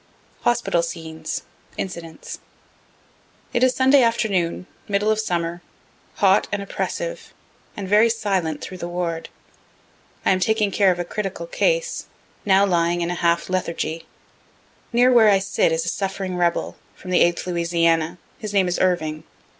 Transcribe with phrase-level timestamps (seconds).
[0.45, 1.43] _HOSPITAL SCENES
[1.77, 2.39] INCIDENTS
[3.53, 5.61] It is Sunday afternoon, middle of summer,
[6.15, 7.35] hot and oppressive,
[7.77, 9.29] and very silent through the ward.
[10.25, 12.07] I am taking care of a critical case,
[12.47, 14.07] now lying in a half lethargy.
[14.91, 18.79] Near where I sit is a suffering rebel, from the 8th Louisiana; his name is
[18.79, 19.23] Irving.